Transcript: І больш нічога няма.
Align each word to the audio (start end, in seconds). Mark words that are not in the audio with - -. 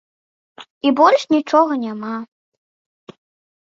І 0.87 0.93
больш 1.01 1.21
нічога 1.35 1.73
няма. 1.85 2.15